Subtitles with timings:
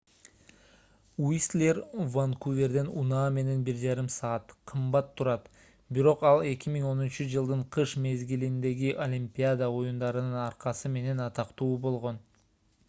[1.25, 1.79] уистлер
[2.13, 5.45] ванкуверден унаа менен 1,5 саат кымбат турат
[5.97, 12.19] бирок ал 2010—жылдын кыш мезгилиндеги олимпиада оюндарынын аркасы менен атактуу болгон